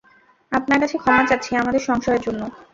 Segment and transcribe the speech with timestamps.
[0.51, 2.41] আপনার কাছে ক্ষমা চাচ্ছি আমাদের সংশয়ের জন্য!